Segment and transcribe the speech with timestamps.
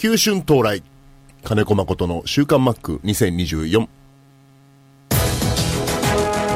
[0.00, 0.82] 急春到来。
[1.44, 3.86] 金子誠の週刊マック2024。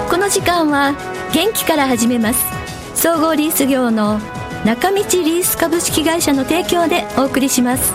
[0.08, 0.94] この時間は
[1.34, 2.42] 元気から始めます
[2.94, 4.18] 総合リース業の
[4.64, 7.92] 中道リース株式会社の提供でお送りします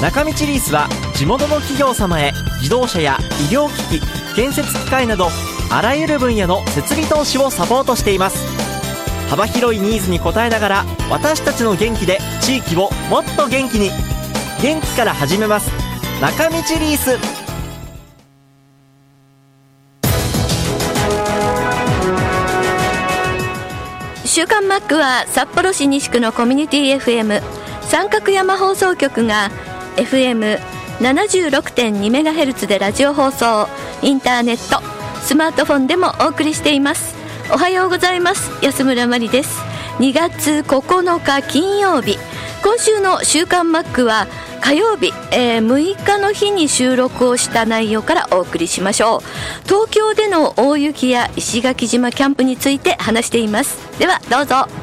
[0.00, 3.18] 中道リースは地元の企業様へ自動車や
[3.50, 5.28] 医療機器建設機械など
[5.70, 8.61] あらゆる分野の設備投資をサポートしています
[9.32, 13.88] 幅広いニーズに応えながら私たちの元気で地域をもっと元気に。
[14.60, 15.70] 元気から始めます。
[16.20, 17.16] 中道リース。
[24.28, 27.40] 週刊マックは札幌市西区のコミュニティ FM
[27.80, 29.50] 三角山放送局が
[29.96, 33.66] FM76.2MHz でラジオ放送。
[34.02, 34.82] インターネット
[35.22, 37.21] スマートフォンでもお送りしています。
[37.54, 38.50] おはようございます。
[38.64, 39.60] 安村麻里です。
[39.98, 42.16] 2月9日金曜日。
[42.64, 44.26] 今週の週刊マックは
[44.62, 49.20] 火曜日、えー、6日の日に収録をした内容からお送りしましょう。
[49.64, 53.98] 東京での大雪や石垣島キャンプについて話しています。
[53.98, 54.81] ではどうぞ。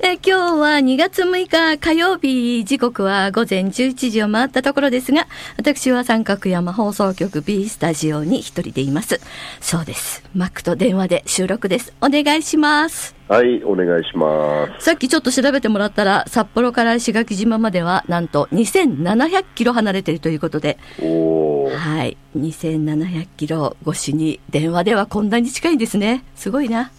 [0.00, 9.20] え今日は2月6日火曜日、時刻は午前11時を回ったところですが、私は三角山放送局 B スタジオに一人でいます。
[9.60, 10.22] そうです。
[10.36, 11.92] マックと電話で収録です。
[12.00, 13.16] お願いします。
[13.26, 14.84] はい、お願いします。
[14.84, 26.22] さっきちょっと調べてもらったら、札幌から石垣島までは、なんと2700キロ離れているということで、はい、2700キロ越しに電話ではこんなに近いんですね。
[26.36, 26.92] すごいな。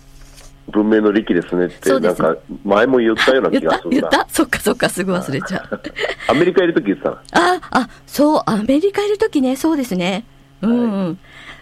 [0.71, 4.25] 文明の利器ですねって、なんか前も言ったような気がする言った？
[4.29, 5.81] そっかそっか、すぐ忘れちゃう。
[6.29, 10.23] アメリカいるとき言ってたあ、あ、そう、アメリカいるときね、そうですね。
[10.61, 11.17] うん、はい、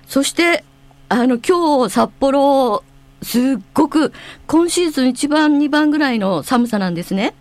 [0.07, 0.63] そして、
[1.09, 2.83] あの、今日、札幌、
[3.21, 4.11] すっごく、
[4.45, 7.33] 今シーズン1番、2番ぐらいの寒さなんですね。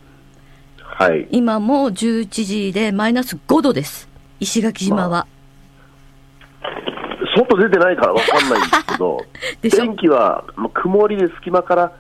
[0.79, 1.29] はい。
[1.31, 4.09] 今も11時でマイナス5度です。
[4.41, 5.09] 石垣島は。
[5.09, 5.27] まあ
[7.37, 9.19] 外出てないから分かんないんですけど、
[9.63, 11.93] 天気は曇りで隙間から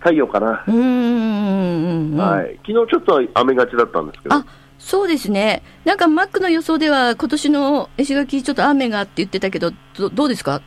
[0.00, 0.62] 太陽かな。
[0.66, 2.58] うんはい。
[2.66, 4.34] 昨日ちょっと雨がちだったんですけど。
[4.34, 4.44] あ
[4.78, 5.62] そうですね。
[5.86, 10.60] なんかマックの予想では今年の石垣ちょっと雨がって言ってたけど、どどうですか？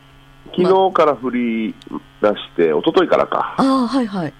[0.56, 1.74] 昨日から降り
[2.20, 3.54] 出して、一昨日からか。
[3.58, 4.32] ああ、はいはい。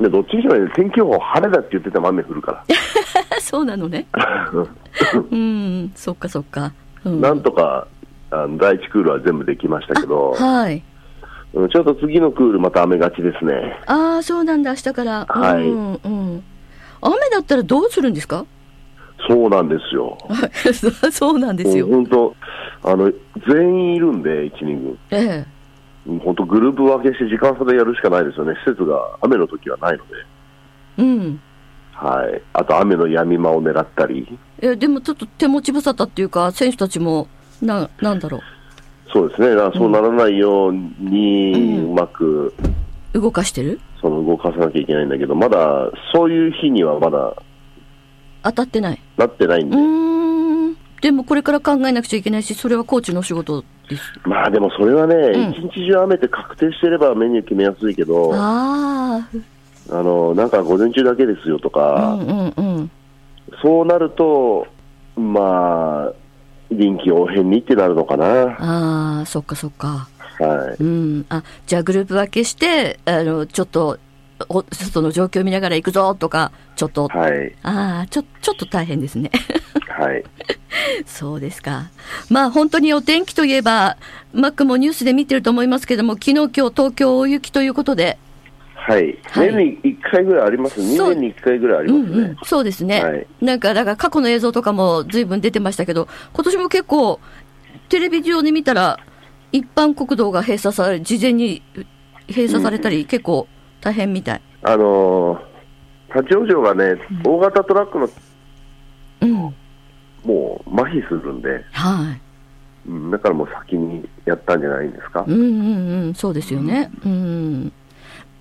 [0.00, 2.64] でどっちにしろ天気予報晴れだって言ってても雨降るから。
[3.40, 4.06] そうなのね。
[5.30, 6.72] うん、そっかそっか。
[7.04, 7.86] うん、なんとか
[8.30, 10.82] あの第1クールは全部できましたけど、はい、
[11.52, 13.80] ちょっと次のクール、また雨がちですね。
[13.86, 15.26] ああ、そうなんだ、明日から。
[15.26, 16.44] はい、うんうん、
[17.00, 18.44] 雨だったらどうするんですか？
[19.28, 20.16] そうなんですよ。
[21.10, 21.86] そうなんですよ。
[21.86, 22.34] 本当、
[22.84, 23.12] あの
[23.48, 24.98] 全員いるんで、1、2軍。
[25.10, 25.58] ええ。
[26.24, 30.14] 本当、グループ分けして時間差でやるしかないですよね、施設が雨の時はないので。
[30.98, 31.40] うん。
[31.92, 34.38] はい、あと雨の闇間を狙ったり。
[34.60, 37.26] えでもちょっと手持ち無沙汰っていうか、選手たちも
[37.62, 38.40] ななんだろう？
[39.12, 42.54] そうですね、そうならないように、うまく、
[43.14, 43.80] 動かしてる？
[44.00, 47.34] その動かさなきゃいけないんだけど、まだそういう日にはまだ
[48.42, 49.02] 当たってない。
[49.16, 49.76] なってないんで。
[49.76, 50.76] うん。
[51.00, 54.02] でもこれから考えなくちゃいけないし、それはコーチの仕事です。
[54.24, 59.28] まあでもそれはね、うん、一日中雨って確定してればメニュー決めやすいけど、あ
[59.90, 62.90] あのなんか午前中だけですよとか、うんうんうん、
[63.62, 64.66] そうなると、
[65.16, 66.12] まあ、
[66.70, 68.56] 臨機応変にってなるのかな。
[68.58, 70.08] ああ、そっかそっか。
[70.38, 70.82] はい。
[70.82, 71.26] うん。
[71.28, 73.98] あ、じゃあグループ分けして、あの、ちょっと、
[74.48, 77.08] お外の状況を見ながら行くぞとか、ちょっと。
[77.08, 77.54] はい。
[77.62, 79.30] ああ、ちょ、ちょっと大変ですね。
[79.88, 80.22] はい。
[81.06, 81.90] そうですか。
[82.30, 83.96] まあ本当にお天気といえば、
[84.32, 88.18] マックもニュースで見てると思いますけれども、昨日今日東京大雪ということで、
[88.80, 97.20] はい、年に1回ぐらいあります、2年に1回ぐらいありますね、うんうん、そうですね、はい、なんか、だから過去の映像とかもずいぶん出てましたけど、今年も結構、
[97.88, 98.98] テレビ上で見たら、
[99.52, 101.62] 一般国道が閉鎖され、事前に
[102.28, 103.46] 閉鎖されたり、うん、結構
[103.80, 104.42] 大変みたい。
[104.62, 108.08] あのー、立ち往生がね、大型トラックの、
[109.20, 109.32] うん、
[110.24, 112.16] もう麻痺するんで、は
[112.86, 115.24] い、うん、だからもう先にやったんじゃないんですか。
[115.26, 116.90] うんうんうん、そうですよね。
[117.04, 117.14] うん、う
[117.66, 117.72] ん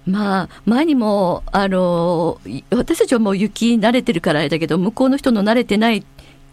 [0.07, 2.39] まあ、前にも、あの、
[2.71, 6.05] 私たちはもう雪慣れてるからあれだけど、向こうの人の慣れてない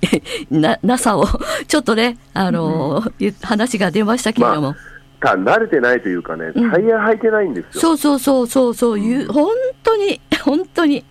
[0.50, 1.24] な、なさを、
[1.68, 4.74] ちょっとね、あの、うん、話が出ましたけれども。
[5.20, 7.70] まあ、慣れてないというかね、タイヤ履いてないんですよ。
[7.74, 11.04] うん、そうそうそうそうそう、うん、本当に、本当に。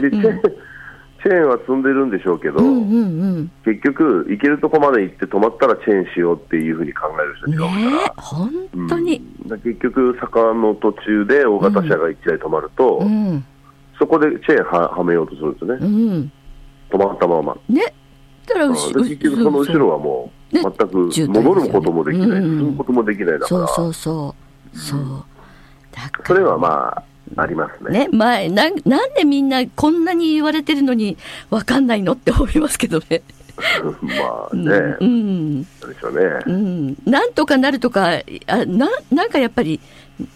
[0.00, 0.10] で、
[1.22, 9.60] チェーンは積んでるんでしょうけど、うんうんうん、結局、行けるとこまで行って止まったらチェーンしようっていうふうに考える人たちが多いから、ね本当に、うん。
[9.60, 13.44] 結局、坂の途中で大型車が1台止まると、うん。
[13.98, 16.32] そこでチェーンははめようとするんですよね、うん、
[16.90, 17.56] 止まったまま。
[17.68, 17.92] ね。
[18.46, 20.62] だから結局、その後ろはもう、ね。
[20.62, 20.96] 全く
[21.28, 22.58] 戻ることもできない、うん。
[22.58, 24.34] 進むこともできないだから、そうそうそ
[24.74, 24.78] う。
[24.78, 25.24] そう。
[25.92, 26.26] だから。
[26.26, 27.02] それはまあ、
[27.36, 28.06] ありますね。
[28.06, 31.16] ね前ななんでみんなこんなに言われてるのに
[31.50, 33.22] 分かんないのって思いますけどね。
[34.02, 36.20] まあうんね、うんそうでしょうね。
[36.46, 39.80] うん、なんとかなるとかあななんかやっぱり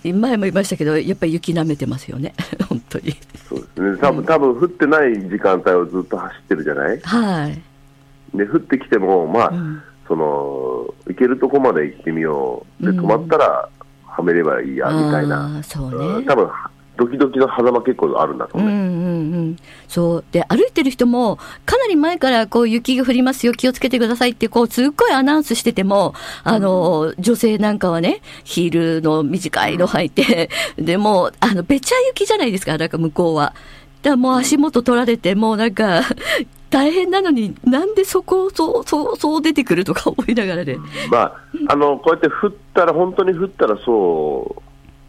[0.02, 2.34] 前も言いましたけどやっぱり雪なめてますよね
[2.68, 3.14] 本当に
[3.48, 3.98] そうですね。
[3.98, 7.00] 多分、多分降ってない時間帯をずっと走ってるじゃない？
[7.02, 12.84] はい、で、降ってきても、まあ、うんその、行けるとこまで行ってみよう。
[12.84, 13.68] で、うん止まったら、
[14.06, 15.62] はめればいいや、みたいな。
[15.62, 16.48] そうねうん多分、
[16.96, 18.68] ドキドキの狭間結構あるんだと思う。
[18.68, 19.56] うんうんうん、
[19.88, 26.14] そうで歩いてる人もかなり前からこう雪が降りますよ気をつけてくださいってこうすっごいアナウンスしてても
[26.44, 33.54] あの女性なんかはねヒールの短いの履いて でもうあのべちゃ雪じゃないですかなんか向こうは。
[34.02, 36.02] だからもう足元取られてもうなんか
[36.74, 40.76] 大変なのになんでそこをそうそうそう出てくるとか思いながらね。
[41.08, 41.32] まあ、
[41.68, 44.62] あの、こうやって降ったら、本当に降ったらそう、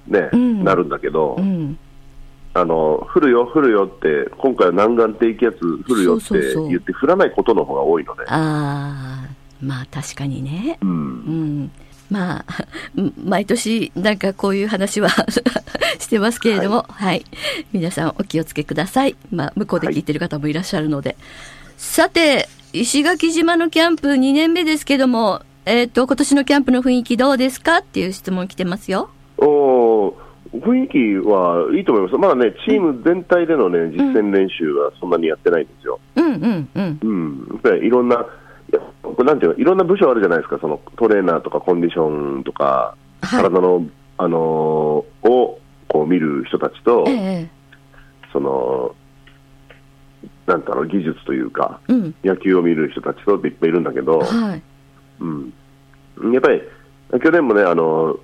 [0.08, 1.78] ね、うんなるんだけど、うん
[2.54, 5.58] あの、降るよ、降るよって、今回は南岸低気圧
[5.90, 6.28] 降るよって
[6.70, 8.24] 言って、降らないことの方が多いので。
[8.28, 9.30] ああ
[9.62, 10.78] まあ確かにね。
[10.82, 10.86] う。
[10.86, 11.72] うんん、
[12.10, 12.46] まあ、
[12.96, 15.10] う ん毎年なんかこういう話は
[16.00, 17.26] してますけれども、はい、
[17.74, 19.18] 皆さんお気をつけください。
[19.34, 21.18] まあ、向こうで聞いてる方もいらっしゃるので。
[21.78, 27.80] さて、石垣島のキャンプ2年目ですけども、えっ、と、今年のキャンプの雰囲気どうですか？
[27.80, 29.10] っていう質問来てますよ。
[29.38, 30.14] おー
[30.54, 32.18] 雰囲気はいいと思います。
[32.18, 36.00] まだね、チーム全体でのね、実践練習はそんなにやってないんですよ。
[36.16, 37.86] うんうんうん。
[37.86, 38.26] いろんな、
[39.20, 43.44] なんていうの、いろんな部署あるじゃないですか、そのトレーナーとかコンディションとか、はい。
[43.44, 43.86] 体の、
[44.18, 47.50] あのーをこう見る人たちと、ええ
[48.32, 48.96] その、
[50.46, 52.16] なんだろう、技術というか、うん。
[52.24, 54.62] 野球を見る人たちとっていっぱいいるんだけど、はい。
[55.20, 56.62] うん、やっぱり
[57.22, 58.18] 去年もね、あの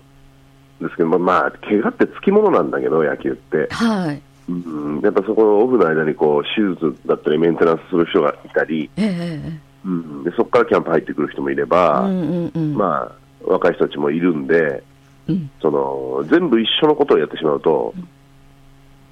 [0.81, 4.22] ですけど、まあ、まあ、怪我ってつきものなんだけど、野球って、はい。
[4.50, 12.75] うん、やっぱそこのオフの間にこう手術だったり、メンテナンスする人がいたり、ええうん、でそこからキャンプ入ってくる人もいれば、うんうんうん。
[12.75, 13.12] まあ、
[13.45, 14.83] 若い人たちもいるんで、
[15.28, 17.94] うんその全部一緒のことをやってしまうと、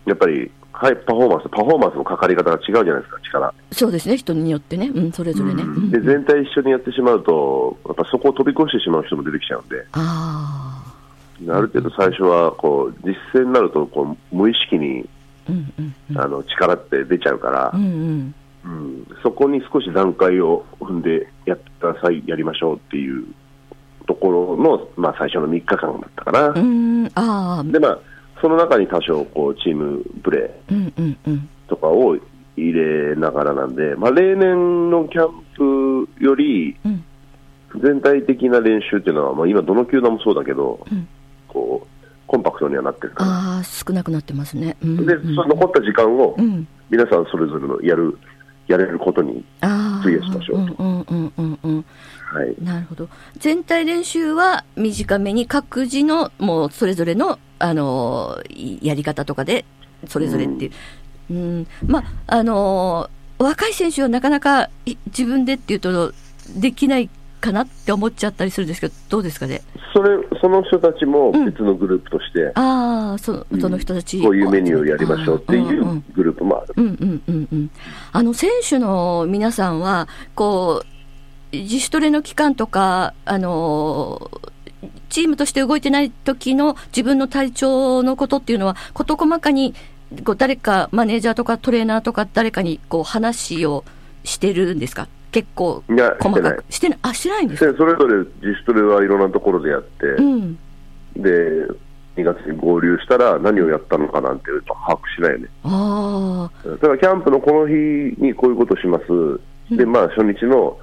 [0.05, 3.53] やっぱり、はい、パフォーマンス、パフォーマンスのかかり方が違うじゃないですか、力。
[3.71, 4.91] そうですね、人によってね。
[4.93, 5.63] うん、それぞれね。
[5.63, 10.78] うんで全体一緒にやってしまうと、やっぱそこを飛び越してしまう人も出てきちゃうんで、ああ。
[11.47, 15.07] ある程度最初はこう実践になるとこう無意識に
[15.47, 16.21] うんうんうん。
[16.21, 18.35] あの力って出ちゃうからう、んうん。
[18.65, 23.25] うんそこに少し段階を踏んでやってください、やりましょうっていう
[24.07, 27.63] ところの、まあ、最初の3日間だったかな。
[27.63, 27.99] で、まあ、
[28.41, 30.51] その中に多少こうチームプレ。
[30.69, 32.17] ーとかを
[32.57, 37.03] 入れながらなんで、まあ、例年のキャンプよりうん
[37.83, 41.18] 全体的な練習っていうのは、まあ、今、どの球団もそうだけど、うんこう
[42.29, 43.29] コンパクトにはなってるから。
[43.31, 44.77] ああ、少なくなってますね。
[44.83, 46.67] うんうんで、その残った時間をうん。
[46.91, 48.17] 皆さんそれぞれのやる、
[48.67, 49.43] やれることに。
[49.61, 51.85] 費やしましょうとうんうんうんうんうん。
[52.31, 52.55] はい。
[52.63, 53.09] なるほど。
[53.37, 59.65] 全体練習は短めに各自の、もうそれぞれの、あのー、やり方とかで、
[60.07, 61.33] それぞれっていう。
[61.33, 61.67] うん。
[61.87, 66.13] まあ、あのー若い選手はなかなかい自分でっていうと、
[66.57, 67.09] できない
[67.39, 69.61] かなって思っちゃったりするんですけど、どうですかね？
[69.93, 76.73] それ、その人たちも別のグループとして、ああ、そうんその人たち、こういうメニューをやりましょうっていんんうグループもある。
[76.77, 77.69] うんうんうんうん。
[78.11, 84.29] あの、選手の皆さんは、こう、自主トレの期間とか、あの、
[85.09, 89.73] チームとして動いてない時の自分の体調のことっていうのは、事細かに、
[90.23, 93.83] こう誰か、マネージャーとかトレーナーとか誰かにこう話を
[94.23, 95.07] してるんですか？
[95.31, 96.65] 結構細かく。。
[96.69, 96.99] してない。
[97.01, 100.55] あ、してないんですそれぞれ自主トレはいろんなところでやって、うん。
[101.15, 101.31] で、
[102.17, 105.47] 2月に合流したら何をやったのかなんていうと把握しないよね。
[105.63, 106.69] ああ。
[106.69, 109.75] だからキャンプのこの日にこういうことします。
[109.75, 110.77] で、まあ初日の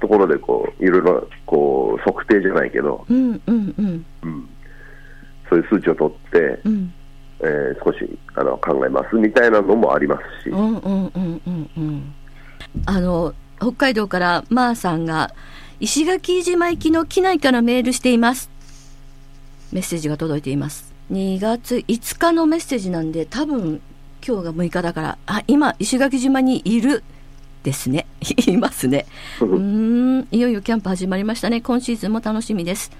[0.00, 4.06] ところでこう、いろいろこう、測定じゃないけど、うんうんうん。
[4.22, 4.48] うん、
[5.48, 6.92] そういう数値を取って、うん。
[7.40, 12.14] えー少しあの考えますみたいなのもありますし、うんうんうんうんうん。
[12.86, 15.34] あの北海道からまーさんが
[15.80, 18.50] 石垣島行きの機内からメールしています。
[19.72, 20.92] メッセージが届いています。
[21.12, 23.80] 2月5日のメッセージなんで多分
[24.26, 27.04] 今日が6日だからあ今石垣島にいる
[27.62, 28.06] ですね。
[28.46, 29.06] いますね。
[29.40, 30.28] うん。
[30.30, 31.60] いよいよキャンプ始まりましたね。
[31.60, 32.92] 今シーズンも楽しみです。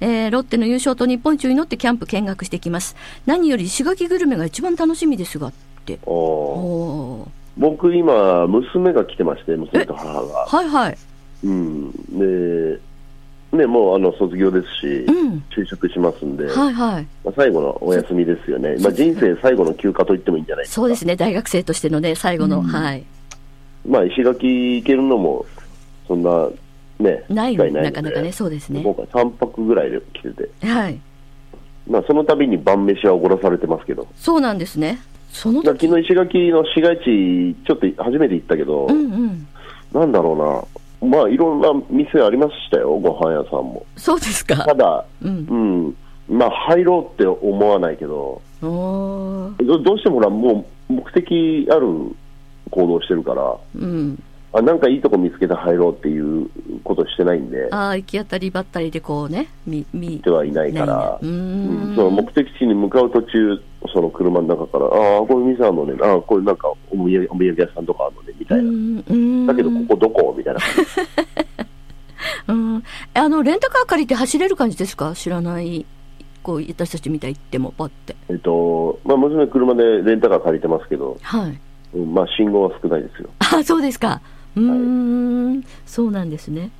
[0.00, 2.96] えー、ロッテの優勝と日本一を祈ってキャンプ見学してきます。
[3.26, 5.52] 何より石垣グルメが一番楽しみですがっ
[5.84, 5.98] て。
[6.06, 7.28] お
[7.60, 10.46] 僕今娘が来てまして娘と母が。
[10.46, 10.98] はいはい。
[11.44, 11.92] うん。
[12.18, 12.80] で
[13.52, 17.06] ね、もうあの卒業ですし、うん、就職しますんで、はいはい。
[17.24, 20.74] まあ、最後のお休みですよね、まあ、人生最後の休暇と言ってもいいんじゃないですか。
[20.76, 23.04] そうですね、大学生としてのね、最後の、うん、はい、
[23.86, 25.44] まあ、石垣行けるのも、
[26.06, 26.48] そんな、
[27.00, 28.82] ね、ないないなかなかね、そうですね。
[28.82, 31.00] 今回、3泊ぐらいで来てて、はい。
[31.88, 35.00] まあ、その度に晩飯はおごらされてますけど、そうなんですね、
[35.30, 39.46] その昨日石垣の市街地、ちょっと初めて行ったけど、うんうん、
[39.92, 41.08] なんだろうな。
[41.08, 43.86] まあ、いろんな店ありましたよ、ご飯屋さんも。
[43.96, 44.56] そうですか。
[44.56, 45.96] ただ、うん、
[46.28, 51.86] うん、まあ、入ろうって思わないけど、どどうしてもほら、もう目的ある
[52.70, 56.50] 行動してるから、うん、あなんかいいとこ見つけて入ろうっていう
[56.82, 64.88] ことしてないんで、あ行き当たりばったりでこうね、見見てはいないから、うん、その目的地に向かう途中、その車の中から、あ
[65.18, 70.60] あ、これ店あるのね、ああ、これなんかお土産お土産屋さんとかあるのねみたいな、だけどここどこみたいな。
[70.60, 70.82] 感じ。
[72.48, 72.82] うん、
[73.14, 75.86] あのレンタカー借りて走れる感じですか、知らない、
[76.42, 78.16] こう私たちみたいっても、パって。
[78.28, 81.60] えっとまあ、娘、車でレンタカー借りてますけど、はい。
[81.94, 83.28] うんまあ、信号は少ないですよ。
[83.38, 84.20] あそうですか
[84.56, 86.70] うん、はい、そうなんですね。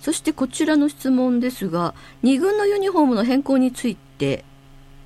[0.00, 4.44] そしてこちらの質問ですが、2軍のユニフォームの変更について、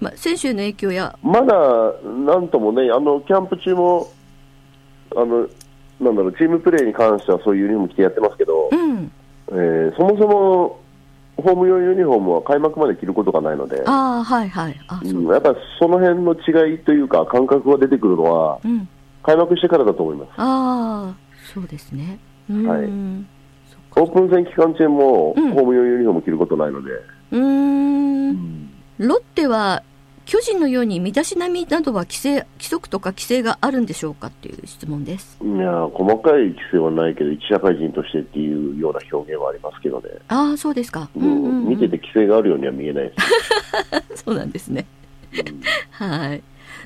[0.01, 1.19] まあ、選手への影響や。
[1.23, 1.55] まだ
[2.03, 4.09] なんともね、あのキャンプ中も
[5.17, 5.49] あの
[6.01, 9.13] なんだろう、チームプレーに関してはそういうユニフォーム着てやってますけど、うん、
[9.49, 10.81] えー、そもそも
[11.37, 14.81] ホーム用ユニフォームは開幕まで着ることがないので、あはいはい。
[14.89, 15.07] あう。
[15.07, 18.89] ん、やっぱりその辺の違いというか、感覚が出てくるのは、うん、
[19.23, 20.29] 開幕してからだと思います。
[20.37, 21.15] あ
[21.53, 22.19] そうですね。
[22.49, 22.63] はい。
[23.95, 26.91] オープン戦期間中も、ホーム用ユニフォーム着ることないので。
[27.33, 28.71] うん。
[28.99, 29.83] ロッテは
[30.25, 35.39] 巨人のように身だしなみなどは規制規則とか規制があるんでしょうかっていう質問です。
[35.43, 41.23] いや細かい規制はないけど、一社会人としてっていうような表現はありますけどね、ああ、そうですか、うん。
[41.23, 43.15] うんうん、見てて規制があるようには見えないで
[44.15, 44.23] す。
[44.25, 44.87] そうなんですね、
[45.91, 46.43] はい。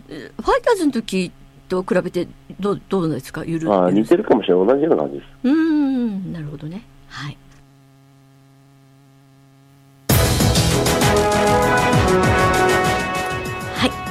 [0.09, 1.31] ファイターズの時
[1.69, 2.27] と比べて
[2.61, 3.45] どうどうですか？
[3.45, 4.67] ゆるあ似てるかもしれない。
[4.67, 5.27] 同じような感じです。
[5.45, 6.83] うんなるほどね。
[7.09, 7.37] はい。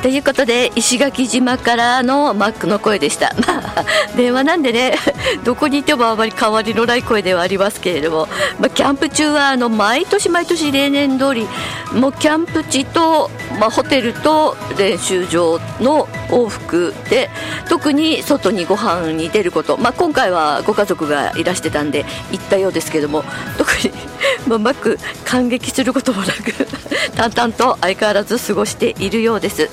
[0.02, 3.86] ということで石垣島からのマックの声でした、 まあ、
[4.16, 4.94] 電話なんでね
[5.44, 8.28] どこにいてもあまり変わりのない声ではありますけれども、
[8.60, 11.48] まあ、キャンプ中はあの毎年毎年例年通り
[11.92, 17.30] もうキャンプ地と、まあ、ホテルと練習場の往復で
[17.70, 23.24] 特に外にご飯に出ること、まあ、今回はご家族がいらしてたんで行ったようですけども
[23.58, 23.94] 特に、
[24.48, 26.68] まあ、マック感激することもなく
[27.16, 29.70] 淡々と相変わらず過ごしているようです。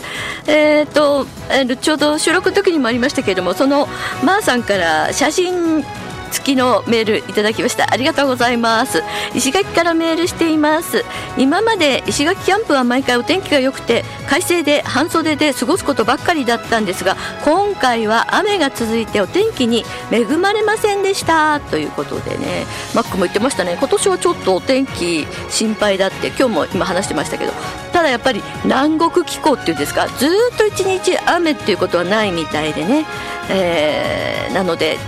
[0.47, 1.27] えーと、
[1.67, 3.89] とちょうど収録の時にもありましたけれどもその
[4.23, 5.85] まーさんから写真
[6.33, 7.93] 付きのメールいただきました。
[7.93, 9.03] ありがとうございます。
[9.35, 11.05] 石垣からメールしています。
[11.39, 21.61] 今まで石垣キャンプは毎回お天気が良くて快晴で半袖で過ごすことばっかりだったんですが今回は雨が続いてお天気に恵まれませんでした。
[21.61, 22.67] ということでね。
[22.95, 23.77] マックも言ってましたね。
[23.79, 26.29] 今年はちょっとお天気心配だって。
[26.29, 27.53] 今日も今話してましたけど。
[27.93, 30.09] ただやっぱり南国気候っていうんですか。
[30.19, 33.07] ずっと一日雨っていうことはないみたいでね、
[33.51, 34.99] えー、なので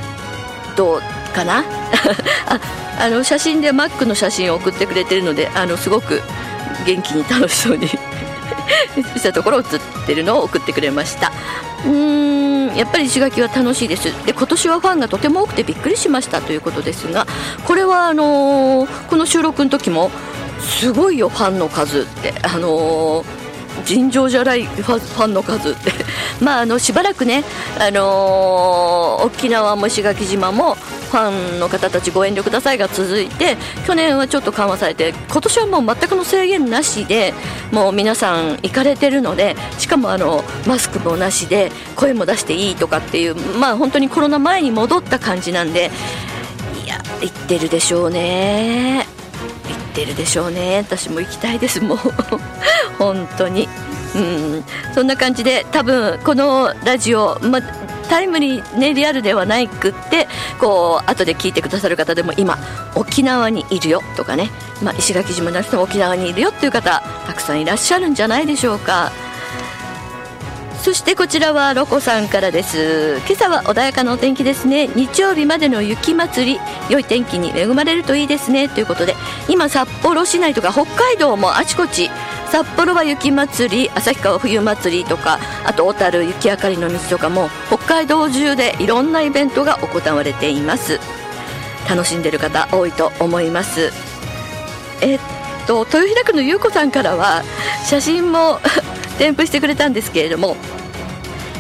[0.76, 1.00] どう
[1.34, 1.64] かな？
[2.46, 2.60] あ
[2.98, 6.22] あの写真でマックの写真を送ってくれてるのであのすごく
[6.86, 7.88] 元気に楽しそうに
[9.16, 11.32] したところ写ってるのを送ってくれました。
[11.84, 14.04] うーんやっぱり石垣は楽しいです。
[14.24, 17.26] で今年はファンがとても多くてびっくりしましたということですが
[17.64, 20.10] これはあのー、この収録の時も
[20.60, 22.34] すごいよファンの数って。
[22.42, 23.43] あのー
[23.84, 25.92] 尋常じゃないファンの数って。
[26.40, 27.44] まああのしばらくね、
[27.78, 30.76] あのー、沖縄も石垣島も
[31.14, 37.32] ファンの方たちご遠慮くださいが続いて去年はちょっと緩和されて今年はもう全くの制限なしで
[37.70, 45.92] もう皆さん行かれてるのでしかもあのマスクもなしで声も出していいとかっていうまあ本当にコロナ前に戻った感じなんで
[46.84, 49.13] いや行ってるでしょうね。
[49.68, 50.78] 行ってるでしょうね。
[50.78, 51.98] 私も行きたいですもう。
[52.98, 53.68] 本当に。
[54.14, 57.60] うん、そんな感じで多分このラジオ、ま
[58.08, 60.28] タイムリー、ね、リアルではないくって
[60.60, 62.58] こう後で聞いてくださる方でも今
[62.94, 64.50] 沖縄にいるよとかね、
[64.82, 69.10] まあ、石垣島の人も沖縄にいるよっていう方たくさんいらっしゃるんじゃないでしょうか。
[70.84, 73.16] そしてこちらはロコさんからです。
[73.26, 74.86] 今朝は穏やかなお天気ですね。
[74.88, 78.68] 日曜日までの雪祭り良い天気に恵まれるといいですね。
[78.68, 79.16] ということで
[79.48, 82.10] 今札幌市内とか北海道もあちこち
[82.50, 91.00] 札幌は雪まつり旭川冬祭りとかあと小樽雪明かりの道とかも北海道中でいろんなイベントが行われています。
[91.88, 93.92] 楽しんでる方多いと思います。
[95.00, 95.20] えっ
[95.66, 97.42] と豊平区の優子さんからは
[97.86, 98.60] 写真も
[99.18, 100.56] 添付してくれたんですけれども、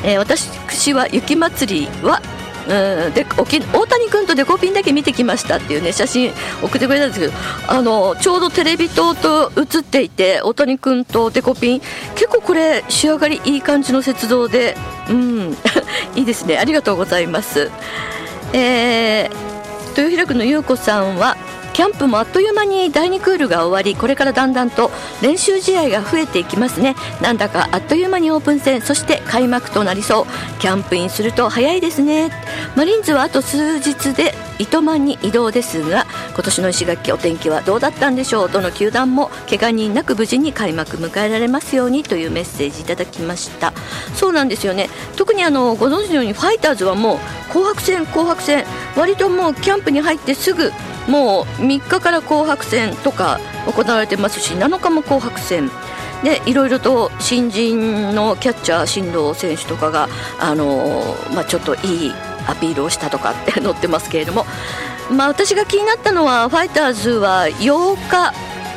[0.02, 2.22] えー、私は雪まつりは
[2.66, 7.32] うん、で大谷君とデコピンだけ見てきましたっていうね写真送ってくれたんですけど
[7.68, 11.80] あのちょうどテレビ塔と映っていて大谷君とデコピン
[12.14, 14.76] 結構これ仕上がりいい感じの雪像で
[15.10, 15.56] うん
[16.16, 17.70] いいですねありがとうございます。
[18.52, 21.36] えー、豊平区の優子さんは
[21.74, 26.94] キャンプもあっという間に第2クールが終わりこれからだんだんと練習試合が増えていきますね。
[27.20, 30.26] なんだかあっという間にオープン戦そして開幕となりそう。
[30.60, 32.30] キャンプインすると早いですね。
[32.76, 43.72] マリンズはあと数日で糸満に移動ですが今年の石垣お天気はどうだったんでしょうどの球団も怪我人なく無事に開幕迎えられますようにというメッセージいただきました。
[44.14, 44.90] そうなんですよね。
[45.16, 47.18] 特にあのご存知のようにファイターズはもう
[47.50, 48.64] 紅白戦紅白戦
[48.96, 50.70] 割ともうキャンプに入ってすぐ
[51.08, 55.70] もう3日から紅白戦とか行われてますし7日も紅白戦。
[56.22, 60.08] でいろいろと新人のキャッチャー進藤選手とかが、
[60.40, 62.12] あのー、まあ、ちょっといい
[62.46, 64.46] アピールをしたとかって載ってますけれども、
[65.10, 68.32] まあ、私が気になったのはファイターズは8日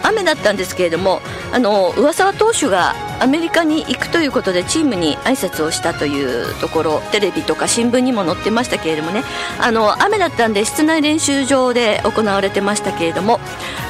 [0.08, 1.22] 雨だったんですけれども
[1.52, 9.24] あの上沢投手がアメリカに行くということでチームに挨拶をしたというところテレビとか新聞にも載ってましたけれどもね
[9.60, 13.40] あの雨だったんで室内練習場で行われてましたけれども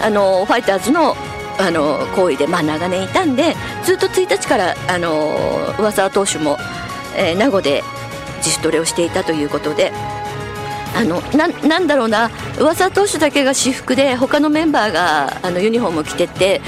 [0.02, 1.16] あのファイターズの
[1.60, 6.58] あの行為で、まあ、長年いたんでずっと1日からあの上沢投手も、
[7.18, 7.82] えー、名護で
[8.38, 9.92] 自主トレをしていたということで
[10.96, 12.29] あのななんだろうな。
[12.60, 16.62] 噂投手だけが私服で他のメンバーがあのユニフォームを着てて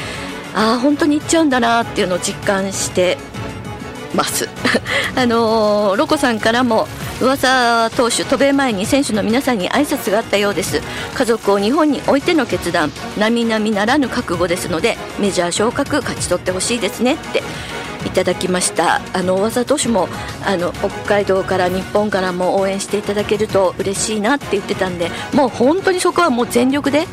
[0.53, 3.17] ああ本当に行っちゃうんだなっていうのを実感して
[4.13, 4.49] ます。
[5.15, 6.87] あのロコさんからも
[7.21, 10.81] 噂投手渡米前に選手の皆さんに挨拶があったようです。
[11.15, 12.91] 家族を日本に置いての決断。
[13.17, 17.43] 並々ならぬ覚悟ですのでメジャー昇格勝ち取ってほしいですねって。
[18.09, 19.01] いただきました。
[19.13, 20.09] あの大投手も
[20.45, 27.07] あの北海道から日本からも応援していただけると嬉しいなって言ってたんでもう本当にそこはもう全力で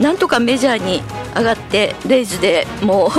[0.00, 1.02] なんとかメジャーに
[1.36, 3.10] 上がってレイズでも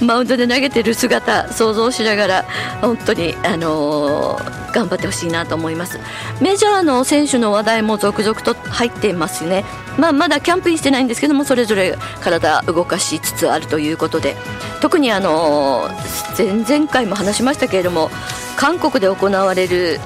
[0.00, 2.44] う マウンドで投げてる姿想像しながら
[2.80, 5.98] 本当に、あのー、頑張ってほしいなと思います。
[6.40, 9.64] メジャーの選手の話題も続々と入っていますね、
[9.96, 14.36] まあ、まだキャンプインしてないんですけどもそれぞれ体動かしつつあるということで。
[14.80, 18.10] 特に、あのー、前々回も話しましたけれども
[18.56, 19.98] 韓国で行われる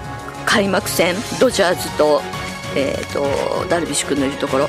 [0.47, 2.23] 開幕戦ドジャーズと,、
[2.75, 4.69] えーと、ダルビッシュ君のいるところ。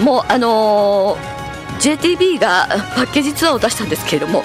[0.00, 1.37] もうあのー
[1.80, 4.42] JTB がパッケージツアーを出したんですけれども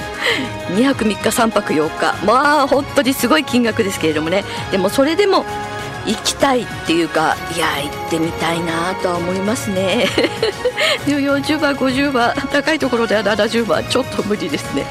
[0.75, 2.25] 2泊3日3泊8日。
[2.25, 4.43] まあ本当にすごい金額ですけれどもね。
[4.71, 5.45] でもそれでも
[6.05, 10.05] 行きたいっていうかいや行ってみたいなとは思いますね。
[11.05, 14.85] でも40番50番高いところでは70番ちょっと無理ですね。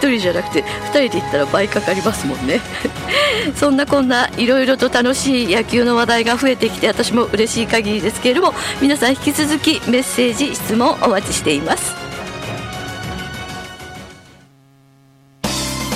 [0.00, 2.60] 1人じゃなくて2人で行ったら倍かかりますもんね。
[3.56, 12.08] そんなこんないろいろと楽しい野球の話題が増えてきて私も嬉しい限りですけれども皆さん引き続きメッセージ質問お待ちしています。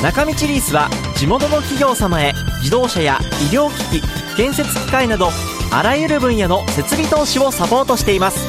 [0.03, 3.19] 中道リースは地元の企業様へ自動車や
[3.53, 5.31] 医療機器建設機械など
[5.71, 8.47] あらゆる分野の設備投資をサポートしています。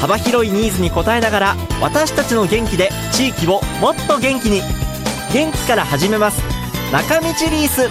[0.00, 4.60] 幅広いニーズに応えながら私たちの元気で地域をもっと元気に
[5.32, 6.42] 元気から始めます。
[6.92, 7.88] 中道リース。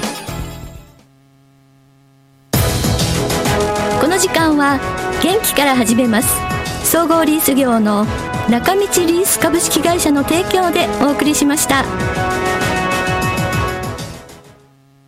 [4.01, 4.79] この時間は
[5.21, 6.35] 元気から始めます。
[6.83, 8.05] 総合リース業の
[8.49, 11.85] 中道リース株式会社の提供でお送りしました。